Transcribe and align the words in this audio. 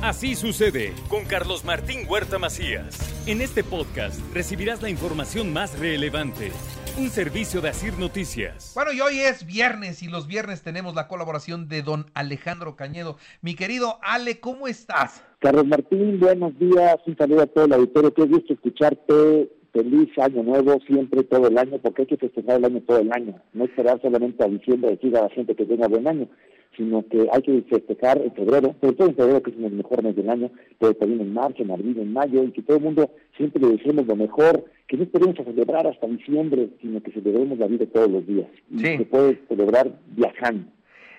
Así 0.00 0.36
sucede 0.36 0.92
con 1.08 1.24
Carlos 1.24 1.64
Martín 1.64 2.06
Huerta 2.08 2.38
Macías. 2.38 2.96
En 3.26 3.40
este 3.40 3.64
podcast 3.64 4.20
recibirás 4.32 4.80
la 4.80 4.90
información 4.90 5.52
más 5.52 5.76
relevante. 5.76 6.52
Un 6.96 7.08
servicio 7.08 7.60
de 7.60 7.70
Asir 7.70 7.98
Noticias. 7.98 8.74
Bueno, 8.76 8.92
y 8.92 9.00
hoy 9.00 9.18
es 9.18 9.44
viernes 9.44 10.04
y 10.04 10.06
los 10.06 10.28
viernes 10.28 10.62
tenemos 10.62 10.94
la 10.94 11.08
colaboración 11.08 11.68
de 11.68 11.82
don 11.82 12.06
Alejandro 12.14 12.76
Cañedo. 12.76 13.16
Mi 13.42 13.56
querido 13.56 13.98
Ale, 14.00 14.38
¿cómo 14.38 14.68
estás? 14.68 15.24
Carlos 15.40 15.66
Martín, 15.66 16.20
buenos 16.20 16.56
días. 16.60 16.98
Un 17.04 17.16
saludo 17.16 17.42
a 17.42 17.46
todo 17.46 17.64
el 17.64 17.72
auditorio. 17.72 18.14
Qué 18.14 18.22
gusto 18.22 18.52
escucharte. 18.52 19.50
Feliz 19.72 20.16
año 20.18 20.44
nuevo, 20.44 20.78
siempre 20.86 21.24
todo 21.24 21.48
el 21.48 21.58
año, 21.58 21.76
porque 21.82 22.02
hay 22.02 22.06
que 22.06 22.16
festejar 22.16 22.58
el 22.58 22.64
año 22.64 22.80
todo 22.86 23.00
el 23.00 23.12
año. 23.12 23.34
No 23.52 23.64
esperar 23.64 24.00
solamente 24.00 24.44
a 24.44 24.48
diciembre 24.48 24.92
decir 24.92 25.16
a 25.16 25.22
la 25.22 25.30
gente 25.30 25.56
que 25.56 25.66
tenga 25.66 25.88
buen 25.88 26.06
año 26.06 26.28
sino 26.76 27.04
que 27.08 27.28
hay 27.32 27.42
que 27.42 27.62
festejar 27.62 28.20
en 28.22 28.32
febrero, 28.32 28.74
sobre 28.80 28.96
todo 28.96 29.08
en 29.08 29.16
febrero, 29.16 29.42
que 29.42 29.50
es 29.50 29.56
el 29.56 29.72
mejor 29.72 30.02
mes 30.02 30.14
del 30.16 30.30
año, 30.30 30.50
pero 30.78 30.94
también 30.94 31.20
en 31.20 31.34
marzo, 31.34 31.62
en 31.62 31.70
abril, 31.70 31.98
en 31.98 32.12
mayo, 32.12 32.44
y 32.44 32.52
que 32.52 32.62
todo 32.62 32.76
el 32.76 32.84
mundo 32.84 33.10
siempre 33.36 33.60
le 33.60 33.76
decimos 33.76 34.06
lo 34.06 34.16
mejor, 34.16 34.64
que 34.86 34.96
no 34.96 35.02
esperemos 35.02 35.38
a 35.40 35.44
celebrar 35.44 35.86
hasta 35.86 36.06
diciembre, 36.06 36.68
sino 36.80 37.02
que 37.02 37.12
celebremos 37.12 37.58
la 37.58 37.66
vida 37.66 37.86
todos 37.86 38.10
los 38.10 38.26
días. 38.26 38.48
Y 38.70 38.78
se 38.78 39.04
puede 39.04 39.40
celebrar 39.48 39.92
viajando. 40.16 40.70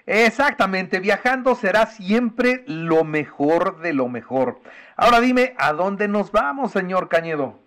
Exactamente, 0.05 0.99
viajando 0.99 1.53
será 1.53 1.86
siempre 1.86 2.63
lo 2.66 3.03
mejor 3.03 3.81
de 3.81 3.94
lo 3.94 4.08
mejor. 4.09 4.58
Ahora 4.97 5.22
dime, 5.22 5.53
¿a 5.58 5.73
dónde 5.73 6.08
nos 6.08 6.31
vamos, 6.31 6.72
señor 6.72 7.09
Cañedo? 7.09 7.59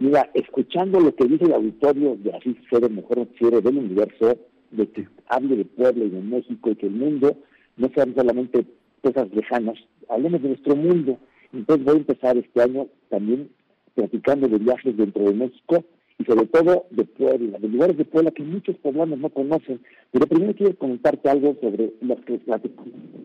Mira, 0.00 0.28
escuchando 0.34 0.98
lo 0.98 1.14
que 1.14 1.24
dice 1.26 1.44
el 1.44 1.52
auditorio 1.52 2.16
de 2.16 2.34
Así 2.34 2.58
ser 2.68 2.82
el 2.82 2.90
mejor 2.90 3.18
noticiero 3.18 3.60
del 3.60 3.78
universo, 3.78 4.36
de 4.72 4.88
que 4.88 5.08
hable 5.28 5.56
de 5.56 5.64
Puebla 5.64 6.04
y 6.04 6.10
de 6.10 6.20
México 6.20 6.70
y 6.70 6.76
que 6.76 6.86
el 6.86 6.92
mundo 6.92 7.36
no 7.76 7.88
sean 7.94 8.14
solamente 8.14 8.64
cosas 9.02 9.32
lejanas, 9.32 9.78
hablemos 10.08 10.42
de 10.42 10.48
nuestro 10.48 10.76
mundo. 10.76 11.18
Entonces 11.52 11.84
voy 11.84 11.94
a 11.94 11.98
empezar 11.98 12.36
este 12.36 12.62
año 12.62 12.88
también 13.08 13.48
platicando 13.94 14.48
de 14.48 14.58
viajes 14.58 14.96
dentro 14.96 15.24
de 15.24 15.34
México 15.34 15.84
y 16.18 16.24
sobre 16.24 16.46
todo 16.46 16.86
de 16.90 17.04
Puebla, 17.04 17.58
de 17.58 17.68
lugares 17.68 17.96
de 17.96 18.04
Puebla 18.04 18.30
que 18.30 18.42
muchos 18.42 18.76
poblanos 18.76 19.18
no 19.18 19.28
conocen. 19.28 19.80
Pero 20.10 20.26
primero 20.26 20.54
quiero 20.54 20.76
comentarte 20.76 21.28
algo 21.28 21.56
sobre 21.60 21.92
la, 22.00 22.16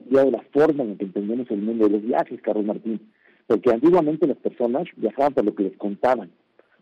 la, 0.09 0.26
la 0.26 0.42
forma 0.54 0.84
en 0.84 0.98
que 0.98 1.06
entendemos 1.06 1.50
el 1.52 1.61
mundo 1.61 1.86
de 1.86 1.92
los 1.92 2.04
viajes, 2.04 2.42
Carlos 2.42 2.66
Martín. 2.66 3.00
Porque 3.45 3.72
antiguamente 3.72 4.28
las 4.28 4.38
personas 4.38 4.88
viajaban 4.98 5.34
por 5.34 5.45
lo 5.45 5.56
que 5.56 5.64
les 5.64 5.78
contaban, 5.78 6.30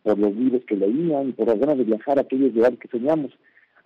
por 0.04 0.18
los 0.18 0.36
libros 0.36 0.64
que 0.66 0.76
leían 0.76 1.34
por 1.34 1.48
las 1.48 1.60
ganas 1.60 1.78
de 1.78 1.84
viajar 1.84 2.18
a 2.18 2.22
aquellos 2.22 2.54
lugares 2.54 2.80
que 2.80 2.88
soñamos. 2.88 3.32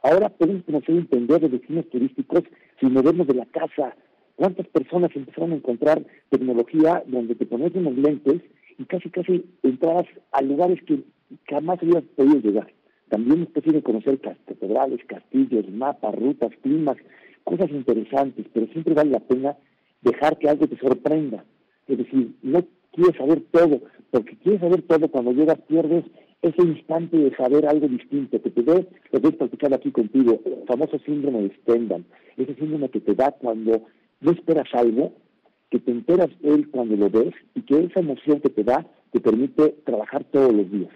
Ahora 0.03 0.29
podemos 0.29 0.63
conocer 0.63 0.95
y 0.95 0.99
entender 0.99 1.41
los 1.41 1.51
destinos 1.51 1.89
turísticos 1.89 2.43
si 2.79 2.87
vemos 2.87 3.27
de 3.27 3.33
la 3.33 3.45
casa. 3.45 3.95
¿Cuántas 4.35 4.67
personas 4.67 5.11
empezaron 5.13 5.51
a 5.51 5.55
encontrar 5.55 6.01
tecnología 6.29 7.03
donde 7.07 7.35
te 7.35 7.45
pones 7.45 7.75
unos 7.75 7.97
lentes 7.97 8.41
y 8.77 8.85
casi 8.85 9.09
casi 9.09 9.45
entras 9.63 10.05
a 10.31 10.41
lugares 10.41 10.81
que 10.85 11.03
jamás 11.49 11.79
habías 11.81 12.03
podido 12.15 12.39
llegar? 12.39 12.71
También 13.09 13.41
es 13.41 13.49
posible 13.49 13.83
conocer 13.83 14.19
catedrales, 14.19 15.03
castillos, 15.05 15.69
mapas, 15.69 16.15
rutas, 16.15 16.51
climas, 16.61 16.95
cosas 17.43 17.69
interesantes, 17.71 18.45
pero 18.53 18.67
siempre 18.67 18.93
vale 18.93 19.11
la 19.11 19.19
pena 19.19 19.57
dejar 20.01 20.37
que 20.37 20.47
algo 20.47 20.67
te 20.67 20.77
sorprenda. 20.77 21.43
Es 21.87 21.97
decir, 21.97 22.35
no 22.43 22.63
quieres 22.93 23.17
saber 23.17 23.41
todo, 23.51 23.81
porque 24.11 24.37
quieres 24.37 24.61
saber 24.61 24.83
todo, 24.83 25.09
cuando 25.09 25.33
llegas 25.33 25.59
pierdes 25.67 26.05
ese 26.41 26.61
instante 26.61 27.17
de 27.17 27.35
saber 27.35 27.65
algo 27.67 27.87
distinto, 27.87 28.41
que 28.41 28.49
te 28.49 28.61
ve, 28.61 28.87
lo 29.11 29.19
voy 29.19 29.31
a 29.33 29.37
platicar 29.37 29.73
aquí 29.73 29.91
contigo, 29.91 30.39
el 30.45 30.65
famoso 30.67 30.97
síndrome 30.99 31.43
de 31.43 31.55
Stendhal, 31.57 32.05
ese 32.37 32.55
síndrome 32.55 32.89
que 32.89 33.01
te 33.01 33.13
da 33.13 33.31
cuando 33.31 33.81
no 34.21 34.31
esperas 34.31 34.67
algo, 34.73 35.13
que 35.69 35.79
te 35.79 35.91
enteras 35.91 36.29
él 36.43 36.69
cuando 36.71 36.95
lo 36.95 37.09
ves 37.09 37.33
y 37.55 37.61
que 37.61 37.83
esa 37.83 37.99
emoción 37.99 38.39
que 38.39 38.49
te 38.49 38.63
da 38.63 38.85
te 39.11 39.19
permite 39.19 39.75
trabajar 39.85 40.23
todos 40.25 40.53
los 40.53 40.71
días. 40.71 40.91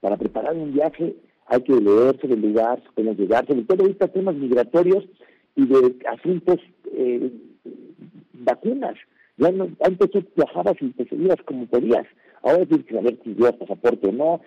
Para 0.00 0.16
preparar 0.16 0.56
un 0.56 0.72
viaje 0.72 1.14
hay 1.46 1.62
que 1.62 1.74
leer 1.74 2.18
sobre 2.20 2.34
el 2.34 2.42
lugar, 2.42 2.82
cómo 2.94 3.12
llegar, 3.14 3.46
sobre 3.46 3.62
todo 3.62 3.82
ahorita 3.82 4.08
temas 4.08 4.34
migratorios 4.34 5.04
y 5.56 5.66
de 5.66 5.96
asuntos, 6.10 6.58
eh, 6.92 7.30
vacunas. 8.32 8.94
Ya 9.36 9.50
no, 9.50 9.68
antes 9.80 10.10
tú 10.10 10.24
viajabas 10.36 10.76
y 10.80 10.90
te 10.90 11.08
seguías 11.08 11.36
como 11.44 11.66
podías. 11.66 12.06
Ahora 12.42 12.64
tienes 12.66 12.86
que 12.86 12.94
saber 12.94 13.18
si 13.24 13.34
llevas 13.34 13.54
pasaporte 13.54 14.08
o 14.08 14.12
no, 14.12 14.40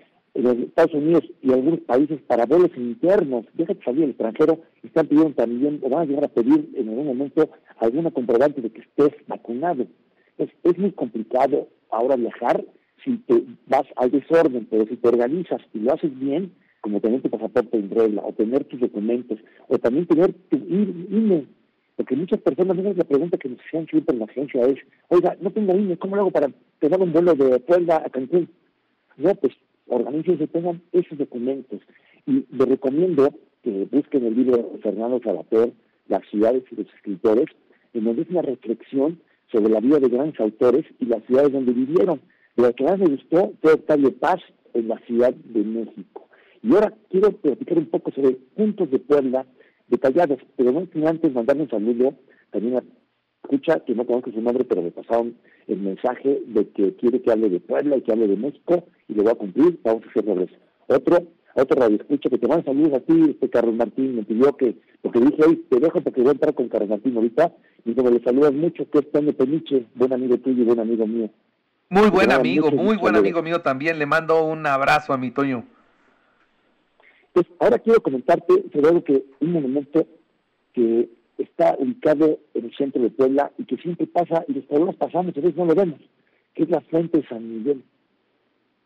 los 0.43 0.57
Estados 0.57 0.93
Unidos 0.93 1.23
y 1.41 1.51
algunos 1.51 1.79
países 1.81 2.19
para 2.27 2.45
vuelos 2.45 2.71
internos, 2.75 3.45
déjate 3.53 3.83
salir 3.83 4.03
al 4.03 4.09
extranjero, 4.11 4.59
están 4.83 5.07
pidiendo 5.07 5.33
también, 5.33 5.79
o 5.83 5.89
van 5.89 6.01
a 6.01 6.05
llegar 6.05 6.25
a 6.25 6.29
pedir 6.29 6.69
en 6.75 6.89
algún 6.89 7.07
momento 7.07 7.49
alguna 7.79 8.11
comprobante 8.11 8.61
de 8.61 8.69
que 8.69 8.81
estés 8.81 9.13
vacunado. 9.27 9.87
Es, 10.37 10.49
es 10.63 10.77
muy 10.77 10.91
complicado 10.91 11.67
ahora 11.89 12.15
viajar 12.15 12.63
si 13.03 13.17
te 13.17 13.43
vas 13.67 13.85
al 13.95 14.11
desorden, 14.11 14.67
pero 14.69 14.85
si 14.87 14.95
te 14.97 15.07
organizas 15.07 15.61
y 15.73 15.79
lo 15.79 15.93
haces 15.93 16.17
bien, 16.19 16.51
como 16.81 17.01
tener 17.01 17.21
tu 17.21 17.29
pasaporte 17.29 17.77
en 17.77 17.89
regla, 17.89 18.21
o 18.23 18.33
tener 18.33 18.63
tus 18.65 18.79
documentos, 18.79 19.39
o 19.67 19.77
también 19.77 20.05
tener 20.05 20.33
tu 20.49 20.57
INE, 20.57 21.47
porque 21.95 22.15
muchas 22.15 22.39
personas, 22.41 22.77
la 22.77 23.03
pregunta 23.03 23.37
que 23.37 23.49
nos 23.49 23.59
hacían 23.59 23.87
siempre 23.87 24.13
en 24.13 24.19
la 24.19 24.25
agencia 24.25 24.61
es, 24.67 24.77
oiga, 25.09 25.35
no 25.41 25.49
tengo 25.49 25.75
INE, 25.75 25.97
¿cómo 25.97 26.15
lo 26.15 26.21
hago 26.21 26.31
para 26.31 26.51
tener 26.79 26.99
un 27.01 27.11
vuelo 27.11 27.33
de 27.33 27.59
Puebla 27.59 28.03
a 28.05 28.09
Cancún? 28.09 28.47
No, 29.17 29.33
pues 29.33 29.53
organicen 29.87 30.37
y 30.41 30.47
tengan 30.47 30.81
esos 30.91 31.17
documentos. 31.17 31.81
Y 32.25 32.45
les 32.51 32.67
recomiendo 32.67 33.33
que 33.63 33.87
busquen 33.91 34.25
el 34.25 34.35
libro 34.35 34.57
de 34.57 34.79
Fernando 34.79 35.19
Sabater, 35.23 35.73
Las 36.07 36.27
ciudades 36.29 36.63
y 36.71 36.75
los 36.75 36.87
escritores, 36.95 37.47
en 37.93 38.03
donde 38.03 38.23
es 38.23 38.29
una 38.29 38.41
reflexión 38.41 39.19
sobre 39.51 39.71
la 39.71 39.79
vida 39.79 39.99
de 39.99 40.09
grandes 40.09 40.39
autores 40.39 40.85
y 40.99 41.05
las 41.05 41.23
ciudades 41.25 41.51
donde 41.51 41.73
vivieron. 41.73 42.21
Lo 42.55 42.73
que 42.73 42.83
más 42.83 42.99
me 42.99 43.07
gustó 43.07 43.53
fue 43.61 43.73
Octavio 43.73 44.11
Paz 44.13 44.41
en 44.73 44.87
la 44.87 44.97
Ciudad 44.99 45.33
de 45.33 45.63
México. 45.63 46.27
Y 46.63 46.73
ahora 46.73 46.93
quiero 47.09 47.31
platicar 47.31 47.77
un 47.77 47.85
poco 47.85 48.11
sobre 48.11 48.31
puntos 48.55 48.89
de 48.91 48.99
Puebla 48.99 49.45
detallados, 49.87 50.39
pero 50.55 50.71
no 50.71 50.87
sin 50.91 51.07
antes 51.07 51.31
mandarme 51.33 51.63
un 51.63 51.69
saludo 51.69 52.13
también 52.51 52.77
a 52.77 52.83
escucha, 53.43 53.79
que 53.85 53.95
no 53.95 54.05
conozco 54.05 54.31
su 54.31 54.41
nombre, 54.41 54.65
pero 54.65 54.81
me 54.81 54.91
pasaron 54.91 55.35
el 55.67 55.79
mensaje 55.79 56.41
de 56.47 56.69
que 56.69 56.95
quiere 56.95 57.21
que 57.21 57.31
hable 57.31 57.49
de 57.49 57.59
Puebla 57.59 57.97
y 57.97 58.01
que 58.01 58.11
hable 58.11 58.27
de 58.27 58.37
México, 58.37 58.85
y 59.07 59.13
lo 59.13 59.23
voy 59.23 59.31
a 59.31 59.35
cumplir, 59.35 59.79
vamos 59.83 60.03
a 60.05 60.09
hacer 60.09 60.25
regreso. 60.25 60.55
Otro, 60.87 61.27
otro 61.55 61.79
radio 61.79 61.97
escucha 61.97 62.29
que 62.29 62.37
te 62.37 62.47
manda 62.47 62.63
saludos 62.63 62.93
a 62.93 62.99
ti, 63.01 63.25
este 63.29 63.49
Carlos 63.49 63.75
Martín, 63.75 64.15
me 64.15 64.23
pidió 64.23 64.55
que, 64.55 64.75
porque 65.01 65.19
dije, 65.19 65.43
hoy 65.45 65.57
te 65.69 65.79
dejo 65.79 66.01
porque 66.01 66.21
voy 66.21 66.29
a 66.29 66.33
entrar 66.33 66.53
con 66.53 66.69
Carlos 66.69 66.89
Martín 66.89 67.15
ahorita, 67.17 67.53
y 67.85 67.93
como 67.93 68.09
le 68.09 68.21
saludas 68.21 68.53
mucho, 68.53 68.89
que 68.89 68.99
es 68.99 69.11
Toño 69.11 69.33
Peniche, 69.33 69.85
buen 69.95 70.13
amigo 70.13 70.37
tuyo 70.37 70.63
y 70.63 70.65
buen 70.65 70.79
amigo 70.79 71.05
mío. 71.05 71.29
Muy 71.89 72.09
buen 72.09 72.31
amigo, 72.31 72.71
muy 72.71 72.97
buen 72.97 73.15
amigo 73.15 73.41
mío 73.41 73.61
también, 73.61 73.99
le 73.99 74.05
mando 74.05 74.43
un 74.43 74.65
abrazo 74.65 75.13
a 75.13 75.17
mi 75.17 75.31
Toño. 75.31 75.65
Pues 77.33 77.45
ahora 77.59 77.77
quiero 77.79 78.01
comentarte 78.01 78.53
sobre 78.73 78.87
algo 78.87 79.03
que 79.03 79.23
un 79.41 79.51
monumento 79.51 80.07
que 80.73 81.09
está 81.37 81.75
ubicado 81.77 82.39
en 82.53 82.65
el 82.65 82.75
centro 82.75 83.01
de 83.01 83.09
Puebla 83.09 83.51
y 83.57 83.65
que 83.65 83.77
siempre 83.77 84.07
pasa, 84.07 84.43
y 84.47 84.53
los 84.53 84.65
problemas 84.65 84.95
pasamos, 84.95 85.35
a 85.37 85.41
veces 85.41 85.55
no 85.55 85.65
lo 85.65 85.75
vemos, 85.75 85.99
que 86.53 86.63
es 86.63 86.69
la 86.69 86.81
fuente 86.81 87.19
de 87.19 87.27
San 87.27 87.57
Miguel. 87.57 87.83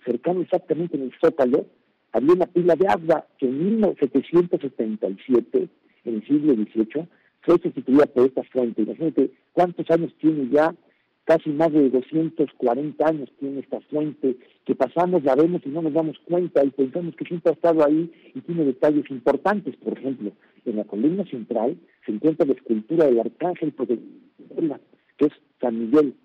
Cercano 0.05 0.41
exactamente 0.41 0.97
en 0.97 1.03
el 1.03 1.13
Zócalo, 1.21 1.65
había 2.11 2.33
una 2.33 2.45
pila 2.47 2.75
de 2.75 2.87
agua 2.87 3.25
que 3.37 3.47
en 3.47 3.79
1777, 3.79 5.69
en 6.05 6.15
el 6.15 6.27
siglo 6.27 6.53
XVIII, 6.53 7.07
fue 7.41 7.57
sustituida 7.59 8.05
por 8.05 8.25
esta 8.27 8.43
fuente. 8.43 8.81
Imagínate 8.81 9.31
cuántos 9.53 9.89
años 9.89 10.13
tiene 10.19 10.49
ya, 10.49 10.75
casi 11.23 11.49
más 11.51 11.71
de 11.71 11.89
240 11.89 13.07
años 13.07 13.31
tiene 13.39 13.61
esta 13.61 13.79
fuente, 13.81 14.35
que 14.65 14.75
pasamos, 14.75 15.23
la 15.23 15.35
vemos 15.35 15.61
y 15.65 15.69
no 15.69 15.81
nos 15.81 15.93
damos 15.93 16.17
cuenta 16.25 16.63
y 16.63 16.69
pensamos 16.71 17.15
que 17.15 17.25
siempre 17.25 17.51
ha 17.51 17.55
estado 17.55 17.85
ahí 17.85 18.11
y 18.35 18.41
tiene 18.41 18.65
detalles 18.65 19.09
importantes, 19.09 19.75
por 19.77 19.97
ejemplo, 19.97 20.31
en 20.65 20.75
la 20.77 20.83
columna 20.83 21.25
central 21.25 21.77
se 22.05 22.11
encuentra 22.11 22.45
la 22.45 22.53
escultura 22.53 23.05
del 23.05 23.19
arcángel 23.19 23.71
Puebla, 23.73 24.79
que 25.17 25.25
es 25.25 25.33
San 25.59 25.79
Miguel. 25.79 26.15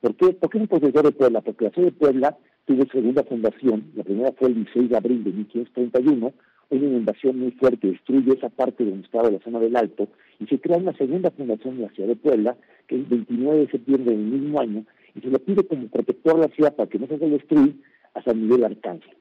¿Por 0.00 0.14
qué? 0.16 0.32
¿Por 0.32 0.50
qué 0.50 0.58
es 0.58 0.62
un 0.62 0.68
protector 0.68 1.04
de 1.04 1.12
Puebla? 1.12 1.40
Porque 1.40 1.64
la 1.64 1.70
ciudad 1.70 1.88
de 1.88 1.98
Puebla 1.98 2.36
tuvo 2.64 2.84
segunda 2.90 3.22
fundación, 3.24 3.84
la 3.94 4.04
primera 4.04 4.32
fue 4.32 4.48
el 4.48 4.54
16 4.56 4.90
de 4.90 4.96
abril 4.96 5.24
de 5.24 5.32
1531, 5.32 6.32
una 6.68 6.84
inundación 6.84 7.38
muy 7.38 7.52
fuerte 7.52 7.88
destruye 7.88 8.32
esa 8.32 8.48
parte 8.48 8.84
donde 8.84 9.06
estaba 9.06 9.30
la 9.30 9.38
zona 9.38 9.60
del 9.60 9.76
Alto 9.76 10.08
y 10.40 10.46
se 10.46 10.58
crea 10.60 10.78
una 10.78 10.96
segunda 10.96 11.30
fundación 11.30 11.76
en 11.76 11.82
la 11.82 11.90
ciudad 11.90 12.08
de 12.08 12.16
Puebla, 12.16 12.56
que 12.88 12.96
es 12.96 13.02
el 13.02 13.06
29 13.06 13.60
de 13.60 13.70
septiembre 13.70 14.16
del 14.16 14.24
mismo 14.24 14.60
año, 14.60 14.84
y 15.14 15.20
se 15.20 15.28
le 15.28 15.38
pide 15.38 15.64
como 15.64 15.86
protector 15.88 16.34
de 16.34 16.48
la 16.48 16.54
ciudad 16.54 16.74
para 16.74 16.88
que 16.88 16.98
no 16.98 17.06
se 17.06 17.16
destruir 17.16 17.80
a 18.14 18.22
San 18.22 18.42
Miguel 18.42 18.64
Arcángel. 18.64 19.16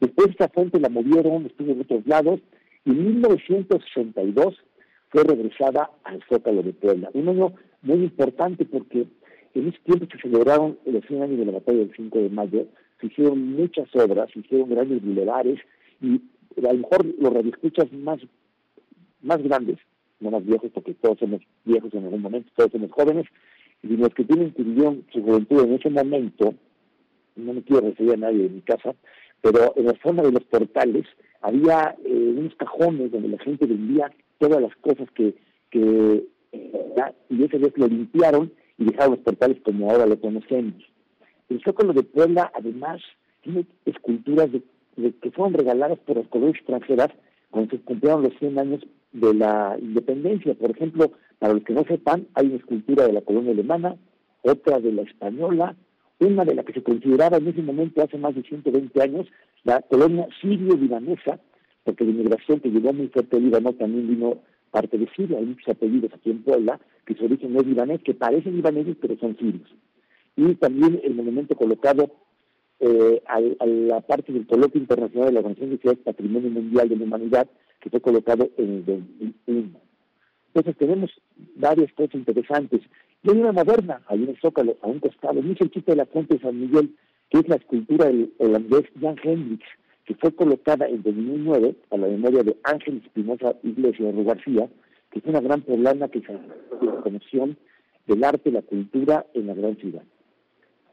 Después 0.00 0.28
esta 0.30 0.48
fuente 0.48 0.80
la 0.80 0.88
movieron, 0.88 1.46
estuvo 1.46 1.72
en 1.72 1.80
otros 1.80 2.06
lados, 2.06 2.40
y 2.84 2.90
en 2.90 3.20
1962 3.20 4.56
fue 5.10 5.24
regresada 5.24 5.90
al 6.04 6.22
Zócalo 6.28 6.62
de 6.62 6.72
Puebla. 6.72 7.10
Un 7.14 7.28
año 7.28 7.52
muy 7.82 7.98
importante 7.98 8.64
porque 8.64 9.06
en 9.54 9.68
ese 9.68 9.78
tiempo 9.84 10.06
se 10.10 10.18
celebraron 10.18 10.78
los 10.86 11.04
100 11.06 11.22
años 11.22 11.38
de 11.38 11.44
la 11.46 11.52
batalla 11.52 11.78
del 11.78 11.92
5 11.94 12.18
de 12.18 12.30
mayo, 12.30 12.66
se 13.00 13.06
hicieron 13.08 13.52
muchas 13.52 13.88
obras, 13.94 14.30
se 14.32 14.40
hicieron 14.40 14.70
grandes 14.70 15.02
bulevares 15.02 15.58
y 16.00 16.20
a 16.58 16.72
lo 16.72 16.78
mejor 16.78 17.04
los 17.18 17.32
radioescuchas 17.32 17.92
más, 17.92 18.20
más 19.20 19.42
grandes, 19.42 19.78
no 20.20 20.30
más 20.30 20.44
viejos 20.44 20.70
porque 20.72 20.94
todos 20.94 21.18
somos 21.18 21.42
viejos 21.64 21.92
en 21.94 22.04
algún 22.04 22.22
momento, 22.22 22.50
todos 22.56 22.72
somos 22.72 22.90
jóvenes, 22.92 23.26
y 23.82 23.96
los 23.96 24.14
que 24.14 24.24
tienen 24.24 24.54
su 25.12 25.22
juventud 25.22 25.64
en 25.64 25.74
ese 25.74 25.90
momento, 25.90 26.54
no 27.36 27.52
me 27.52 27.62
quiero 27.62 27.88
referir 27.88 28.12
a 28.12 28.16
nadie 28.16 28.44
de 28.44 28.48
mi 28.50 28.60
casa, 28.60 28.94
pero 29.42 29.74
en 29.76 29.86
la 29.86 29.94
zona 30.02 30.22
de 30.22 30.32
los 30.32 30.44
portales 30.44 31.04
había 31.42 31.94
eh, 32.04 32.34
unos 32.38 32.54
cajones 32.54 33.10
donde 33.10 33.28
la 33.28 33.38
gente 33.38 33.66
vendía 33.66 34.10
todas 34.38 34.62
las 34.62 34.74
cosas 34.76 35.10
que, 35.14 35.34
que 35.70 36.24
eh, 36.52 37.12
y 37.28 37.44
esa 37.44 37.58
vez 37.58 37.72
lo 37.76 37.88
limpiaron 37.88 38.52
y 38.78 38.84
dejaron 38.84 39.16
los 39.16 39.24
portales 39.24 39.58
como 39.64 39.90
ahora 39.90 40.06
lo 40.06 40.18
conocemos. 40.20 40.82
El 41.48 41.62
Zócalo 41.62 41.92
de 41.92 42.02
Puebla, 42.02 42.50
además, 42.54 43.02
tiene 43.42 43.66
esculturas 43.84 44.50
de, 44.50 44.62
que 45.20 45.30
fueron 45.32 45.54
regaladas 45.54 45.98
por 46.00 46.16
las 46.16 46.28
colonias 46.28 46.56
extranjeras 46.56 47.08
cuando 47.50 47.70
se 47.70 47.82
cumplieron 47.82 48.22
los 48.22 48.32
100 48.38 48.58
años 48.58 48.86
de 49.12 49.34
la 49.34 49.76
independencia. 49.80 50.54
Por 50.54 50.70
ejemplo, 50.70 51.12
para 51.38 51.54
los 51.54 51.64
que 51.64 51.74
no 51.74 51.84
sepan, 51.84 52.26
hay 52.34 52.46
una 52.46 52.56
escultura 52.56 53.06
de 53.06 53.12
la 53.12 53.20
colonia 53.20 53.52
alemana, 53.52 53.96
otra 54.42 54.80
de 54.80 54.92
la 54.92 55.02
española, 55.02 55.76
una 56.22 56.44
de 56.44 56.54
la 56.54 56.62
que 56.62 56.72
se 56.72 56.82
consideraba 56.82 57.38
en 57.38 57.48
ese 57.48 57.62
momento 57.62 58.02
hace 58.02 58.18
más 58.18 58.34
de 58.34 58.42
120 58.42 59.02
años 59.02 59.26
la 59.64 59.80
colonia 59.82 60.26
sirio-libanesa, 60.40 61.40
porque 61.84 62.04
la 62.04 62.10
inmigración 62.10 62.60
que 62.60 62.70
llegó 62.70 62.92
muy 62.92 63.08
fuerte 63.08 63.36
al 63.36 63.44
Líbano 63.44 63.72
también 63.74 64.08
vino 64.08 64.38
parte 64.70 64.98
de 64.98 65.08
Siria, 65.14 65.38
hay 65.38 65.44
muchos 65.44 65.68
apellidos 65.68 66.12
aquí 66.14 66.30
en 66.30 66.42
Puebla, 66.42 66.80
que 67.06 67.14
su 67.14 67.24
origen 67.24 67.56
es 67.56 67.66
libanés, 67.66 68.02
que 68.02 68.14
parecen 68.14 68.56
libaneses 68.56 68.96
pero 69.00 69.16
son 69.18 69.36
sirios. 69.36 69.68
Y 70.36 70.54
también 70.54 71.00
el 71.04 71.14
monumento 71.14 71.54
colocado 71.54 72.10
eh, 72.80 73.22
a, 73.26 73.38
la 73.66 74.00
parte 74.00 74.32
del 74.32 74.46
coloquio 74.46 74.80
internacional 74.80 75.28
de 75.28 75.34
la 75.34 75.40
Organización 75.40 75.96
de 75.96 76.02
Patrimonio 76.02 76.50
Mundial 76.50 76.88
de 76.88 76.96
la 76.96 77.04
Humanidad, 77.04 77.48
que 77.80 77.90
fue 77.90 78.00
colocado 78.00 78.48
en 78.56 78.70
el 78.70 78.84
2001. 78.84 79.80
Entonces 80.48 80.76
tenemos 80.78 81.10
varias 81.56 81.92
cosas 81.92 82.14
interesantes. 82.14 82.80
Y 83.24 83.30
hay 83.30 83.38
una 83.38 83.52
moderna, 83.52 84.02
hay 84.08 84.22
un 84.24 84.36
zócalo 84.40 84.76
a 84.82 84.88
un 84.88 84.98
costado, 84.98 85.40
muy 85.40 85.54
cerquita 85.54 85.92
de 85.92 85.96
la 85.96 86.06
fuente 86.06 86.34
de 86.34 86.40
San 86.40 86.58
Miguel, 86.60 86.94
que 87.30 87.38
es 87.38 87.48
la 87.48 87.56
escultura 87.56 88.06
del 88.06 88.32
holandés 88.38 88.84
Jan 89.00 89.16
Hendricks, 89.22 89.66
que 90.04 90.14
fue 90.16 90.34
colocada 90.34 90.88
en 90.88 91.02
2009 91.02 91.76
a 91.90 91.96
la 91.96 92.08
memoria 92.08 92.42
de 92.42 92.56
Ángel 92.64 93.00
Espinosa 93.04 93.54
Iglesias 93.62 94.14
de 94.14 94.24
García, 94.24 94.68
que 95.10 95.20
es 95.20 95.24
una 95.26 95.40
gran 95.40 95.62
poblana 95.62 96.08
que 96.08 96.20
se 96.20 96.32
la 96.32 97.00
conexión 97.02 97.56
del 98.06 98.24
arte 98.24 98.48
y 98.50 98.52
la 98.52 98.62
cultura 98.62 99.24
en 99.34 99.46
la 99.46 99.54
gran 99.54 99.76
ciudad. 99.76 100.02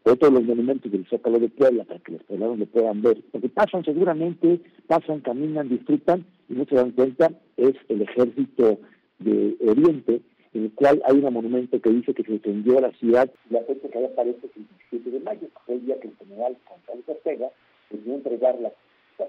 Otro 0.04 0.30
de 0.30 0.36
los 0.36 0.44
monumentos 0.44 0.92
del 0.92 1.08
Zócalo 1.08 1.40
de 1.40 1.50
Puebla, 1.50 1.84
para 1.84 2.00
que 2.00 2.14
los 2.14 2.24
poblanos 2.24 2.60
lo 2.60 2.66
puedan 2.68 3.02
ver, 3.02 3.22
porque 3.32 3.50
pasan 3.50 3.84
seguramente, 3.84 4.62
pasan, 4.88 5.22
caminan, 5.22 5.68
disfrutan 5.68 6.26
y 6.48 6.54
no 6.54 6.66
se 6.66 6.76
dan 6.76 6.92
cuenta, 6.92 7.32
es 7.58 7.74
el 7.90 8.04
ejército 8.04 8.80
de 9.20 9.58
Oriente, 9.68 10.22
en 10.54 10.64
el 10.66 10.72
cual 10.74 11.02
hay 11.06 11.18
un 11.18 11.34
monumento 11.34 11.80
que 11.82 11.90
dice 11.90 12.14
que 12.14 12.24
se 12.24 12.34
defendió 12.34 12.78
a 12.78 12.82
la 12.82 12.92
ciudad. 12.94 13.30
La 13.50 13.62
fecha 13.64 13.88
que 13.88 14.06
aparece 14.06 14.48
es 14.48 14.58
el 14.58 14.68
17 14.92 15.12
de 15.12 15.20
mayo, 15.20 15.42
que 15.42 15.60
fue 15.66 15.76
el 15.76 15.86
día 15.86 16.00
que 16.00 16.08
el 16.08 16.18
general 16.18 16.58
González 16.68 17.04
Ortega 17.08 17.50
decidió 17.90 18.16
entregar 18.16 18.56
la, 18.60 18.72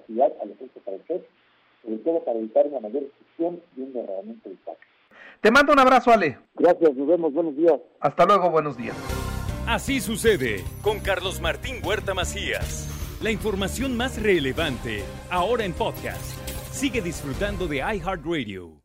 ciudad 0.07 0.33
al 0.41 0.51
ejército 0.53 0.81
francés, 0.85 1.23
sobre 1.83 1.97
todo 1.99 2.25
para 2.25 2.39
evitar 2.39 2.67
una 2.67 2.81
mayor 2.81 3.03
destrucción 3.03 3.61
y 3.77 3.81
un 3.81 3.93
derramamiento 3.93 4.49
de 4.49 4.57
sangre. 4.65 4.81
Te 5.41 5.51
mando 5.51 5.73
un 5.73 5.79
abrazo, 5.79 6.11
Ale. 6.11 6.39
Gracias, 6.55 6.95
nos 6.95 7.09
vemos, 7.09 7.33
buenos 7.33 7.57
días. 7.57 7.81
Hasta 8.01 8.27
luego, 8.27 8.51
buenos 8.51 8.77
días. 8.77 8.97
Así 9.67 10.01
sucede 10.01 10.65
con 10.83 11.01
Carlos 11.01 11.41
Martín 11.41 11.77
Huerta 11.85 12.15
Macías. 12.15 12.89
La 13.23 13.31
información 13.31 13.97
más 13.97 14.21
relevante, 14.23 15.03
ahora 15.31 15.65
en 15.65 15.73
podcast. 15.73 16.37
Sigue 16.73 17.03
disfrutando 17.03 17.67
de 17.67 17.79
iHeartRadio. 17.79 18.80